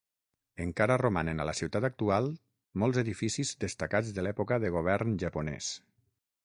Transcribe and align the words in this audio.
Encara 0.63 0.95
romanen 1.01 1.43
a 1.43 1.45
la 1.49 1.53
ciutat 1.59 1.85
actual 1.89 2.31
molts 2.85 3.03
edificis 3.03 3.55
destacats 3.67 4.11
de 4.19 4.27
l'època 4.29 4.61
de 4.67 4.75
govern 4.79 5.17
japonès. 5.27 5.71